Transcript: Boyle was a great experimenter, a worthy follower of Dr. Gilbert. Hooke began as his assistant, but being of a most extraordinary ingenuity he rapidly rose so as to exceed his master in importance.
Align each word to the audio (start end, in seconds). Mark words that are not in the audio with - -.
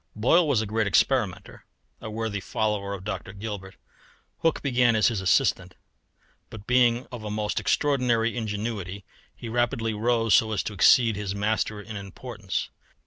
Boyle 0.15 0.47
was 0.47 0.63
a 0.63 0.65
great 0.65 0.87
experimenter, 0.87 1.63
a 2.01 2.09
worthy 2.09 2.39
follower 2.39 2.95
of 2.95 3.03
Dr. 3.03 3.33
Gilbert. 3.33 3.75
Hooke 4.39 4.63
began 4.63 4.95
as 4.95 5.09
his 5.09 5.21
assistant, 5.21 5.75
but 6.49 6.65
being 6.65 7.05
of 7.11 7.23
a 7.23 7.29
most 7.29 7.59
extraordinary 7.59 8.35
ingenuity 8.35 9.05
he 9.35 9.47
rapidly 9.47 9.93
rose 9.93 10.33
so 10.33 10.53
as 10.53 10.63
to 10.63 10.73
exceed 10.73 11.15
his 11.15 11.35
master 11.35 11.79
in 11.79 11.95
importance. 11.97 12.71